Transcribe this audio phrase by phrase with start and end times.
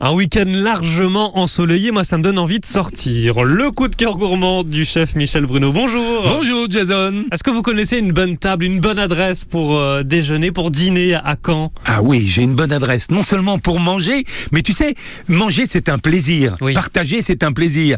[0.00, 3.42] Un week-end largement ensoleillé, moi ça me donne envie de sortir.
[3.42, 5.72] Le coup de cœur gourmand du chef Michel Bruno.
[5.72, 6.22] Bonjour.
[6.22, 7.24] Bonjour Jason.
[7.32, 11.16] Est-ce que vous connaissez une bonne table, une bonne adresse pour euh, déjeuner, pour dîner
[11.16, 13.10] à Caen Ah oui, j'ai une bonne adresse.
[13.10, 14.22] Non seulement pour manger,
[14.52, 14.94] mais tu sais,
[15.26, 16.56] manger c'est un plaisir.
[16.60, 16.74] Oui.
[16.74, 17.96] Partager c'est un plaisir.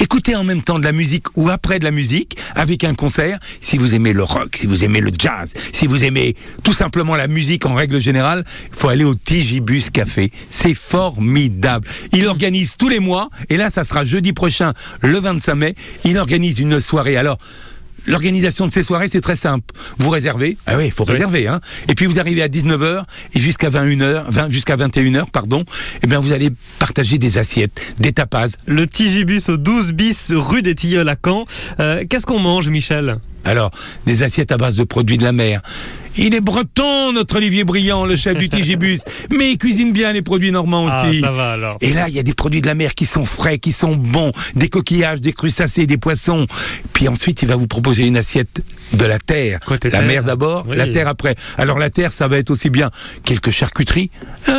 [0.00, 3.38] Écouter en même temps de la musique ou après de la musique avec un concert.
[3.60, 6.34] Si vous aimez le rock, si vous aimez le jazz, si vous aimez
[6.64, 10.32] tout simplement la musique en règle générale, il faut aller au Tigibus Café.
[10.50, 11.35] C'est formidable.
[12.12, 14.72] Il organise tous les mois, et là ça sera jeudi prochain,
[15.02, 17.16] le 25 mai, il organise une soirée.
[17.16, 17.38] Alors,
[18.06, 19.74] L'organisation de ces soirées, c'est très simple.
[19.98, 21.60] Vous réservez, ah oui, il faut réserver, hein.
[21.88, 23.02] Et puis vous arrivez à 19h
[23.34, 25.64] et jusqu'à 21h, 20, jusqu'à 21h, pardon,
[26.02, 28.48] et bien vous allez partager des assiettes, des tapas.
[28.66, 31.46] Le Tigibus au 12 bis rue des Tilleuls à Caen.
[31.80, 33.18] Euh, Qu'est-ce qu'on mange Michel?
[33.46, 33.70] Alors,
[34.06, 35.62] des assiettes à base de produits de la mer.
[36.18, 40.22] Il est breton, notre Olivier Briand, le chef du Tigibus, mais il cuisine bien les
[40.22, 41.20] produits normands aussi.
[41.22, 41.76] Ah ça va alors.
[41.82, 43.96] Et là, il y a des produits de la mer qui sont frais, qui sont
[43.96, 46.46] bons, des coquillages, des crustacés, des poissons.
[46.94, 48.62] Puis ensuite, il va vous proposer une assiette
[48.94, 49.60] de la terre.
[49.66, 50.08] Côté la terre.
[50.08, 50.76] mer d'abord, Oui.
[50.78, 51.34] la terre après.
[51.58, 52.90] Alors la terre, ça va être aussi bien
[53.22, 54.10] quelques charcuteries.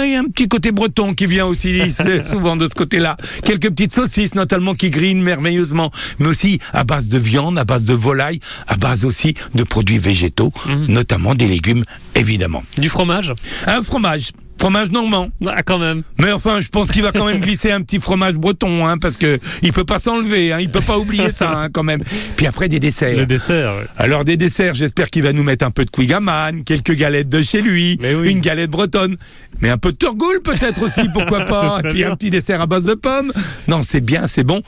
[0.07, 1.91] Il y a un petit côté breton qui vient aussi
[2.23, 3.17] souvent de ce côté-là.
[3.43, 7.83] Quelques petites saucisses, notamment qui grillent merveilleusement, mais aussi à base de viande, à base
[7.83, 10.85] de volaille, à base aussi de produits végétaux, Mhm.
[10.87, 11.83] notamment des légumes,
[12.15, 12.63] évidemment.
[12.77, 13.33] Du fromage?
[13.65, 15.29] Un fromage, fromage normand.
[15.45, 16.03] Ah quand même.
[16.19, 19.17] Mais enfin, je pense qu'il va quand même glisser un petit fromage breton, hein, parce
[19.17, 22.01] que il peut pas s'enlever, hein, il peut pas oublier ça, hein, quand même.
[22.35, 23.17] Puis après des desserts.
[23.17, 23.75] Le dessert.
[23.75, 23.85] ouais.
[23.97, 27.41] Alors des desserts, j'espère qu'il va nous mettre un peu de Quigaman, quelques galettes de
[27.41, 28.31] chez lui, oui.
[28.31, 29.17] une galette bretonne,
[29.61, 31.79] mais un peu de turgoule peut-être aussi, pourquoi pas.
[31.79, 32.11] Et puis bien.
[32.11, 33.31] un petit dessert à base de pommes.
[33.67, 34.61] Non, c'est bien, c'est bon.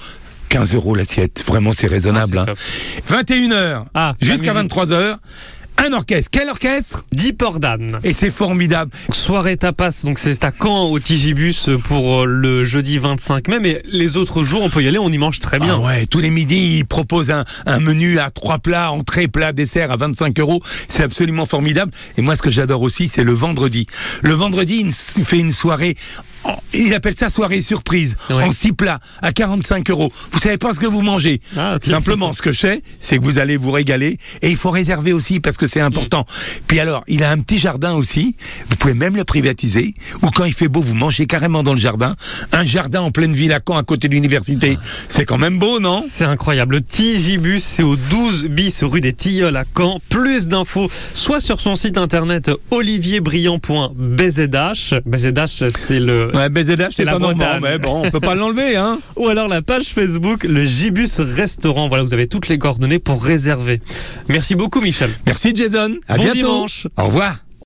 [0.49, 2.43] 15 euros l'assiette, vraiment c'est raisonnable.
[2.45, 2.53] Ah, hein.
[3.27, 4.71] c'est 21h Ah, la jusqu'à musique.
[4.73, 5.15] 23h,
[5.79, 6.29] un orchestre.
[6.31, 7.99] Quel orchestre Deep Ordan.
[8.03, 8.91] Et c'est formidable.
[9.11, 13.81] Soirée tapas, donc c'est à Caen au Tigibus pour euh, le jeudi 25 mai, mais
[13.85, 15.75] les autres jours on peut y aller, on y mange très bien.
[15.77, 19.53] Ah ouais, tous les midis, ils proposent un, un menu à trois plats, entrée, plat,
[19.53, 20.61] dessert à 25 euros.
[20.87, 21.91] C'est absolument formidable.
[22.17, 23.87] Et moi, ce que j'adore aussi, c'est le vendredi.
[24.21, 24.85] Le vendredi,
[25.17, 25.95] il fait une soirée.
[26.43, 28.43] En- Il appelle ça soirée surprise, Ouais.
[28.43, 30.11] en six plats, à 45 euros.
[30.31, 31.41] Vous savez pas ce que vous mangez.
[31.57, 31.77] Ah.
[31.83, 34.19] Simplement, ce que je sais, c'est que vous allez vous régaler.
[34.43, 36.25] Et il faut réserver aussi, parce que c'est important.
[36.67, 38.35] Puis alors, il a un petit jardin aussi.
[38.69, 39.95] Vous pouvez même le privatiser.
[40.21, 42.15] Ou quand il fait beau, vous mangez carrément dans le jardin.
[42.51, 44.77] Un jardin en pleine ville à Caen, à côté de l'université.
[45.09, 46.01] C'est quand même beau, non?
[46.07, 46.75] C'est incroyable.
[46.75, 49.99] Le Tigibus, c'est au 12 bis rue des Tilleuls à Caen.
[50.09, 54.99] Plus d'infos, soit sur son site internet olivierbriand.bzh.
[55.05, 56.28] BZH, c'est le.
[56.33, 57.59] Ouais, BZH, C'est pas Bretagne.
[57.61, 58.99] mais bon, on peut pas l'enlever, hein.
[59.15, 61.87] Ou alors la page Facebook, le Gibus Restaurant.
[61.87, 63.81] Voilà, vous avez toutes les coordonnées pour réserver.
[64.27, 65.09] Merci beaucoup, Michel.
[65.25, 65.95] Merci Jason.
[66.07, 66.37] À Bon bientôt.
[66.39, 66.87] dimanche.
[66.97, 67.37] Au revoir.